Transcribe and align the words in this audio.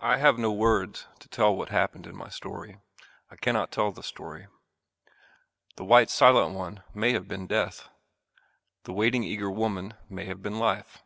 I 0.00 0.16
have 0.16 0.38
no 0.38 0.50
words 0.50 1.06
to 1.18 1.28
tell 1.28 1.54
what 1.54 1.68
happened 1.68 2.06
in 2.06 2.16
my 2.16 2.30
story. 2.30 2.80
I 3.30 3.36
cannot 3.36 3.70
tell 3.70 3.92
the 3.92 4.02
story. 4.02 4.46
The 5.76 5.84
white 5.84 6.08
silent 6.08 6.54
one 6.54 6.82
may 6.94 7.12
have 7.12 7.28
been 7.28 7.46
Death. 7.46 7.90
The 8.84 8.94
waiting 8.94 9.22
eager 9.22 9.50
woman 9.50 9.92
may 10.08 10.24
have 10.24 10.40
been 10.42 10.58
Life. 10.58 11.02